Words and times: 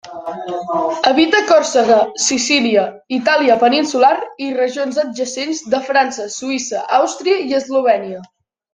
Habita 1.09 1.41
Còrsega, 1.51 1.97
Sicília, 2.29 2.87
Itàlia 3.19 3.59
peninsular 3.67 4.11
i 4.47 4.51
regions 4.59 5.01
adjacents 5.05 5.65
de 5.77 5.85
França, 5.93 6.29
Suïssa, 6.41 6.85
Àustria 7.03 7.43
i 7.51 7.59
Eslovènia. 7.65 8.29